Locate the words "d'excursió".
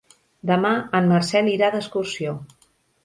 1.77-2.35